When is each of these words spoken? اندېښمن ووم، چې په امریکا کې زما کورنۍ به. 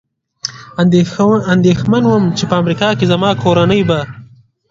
اندېښمن 1.53 2.03
ووم، 2.05 2.25
چې 2.37 2.43
په 2.49 2.55
امریکا 2.61 2.89
کې 2.97 3.05
زما 3.11 3.29
کورنۍ 3.43 3.81
به. 3.89 3.99